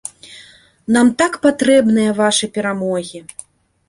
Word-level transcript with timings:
Нам 0.95 1.11
так 1.19 1.37
патрэбныя 1.43 2.15
вашы 2.21 2.49
перамогі! 2.57 3.23